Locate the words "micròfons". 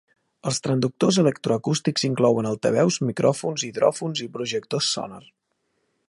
3.09-3.67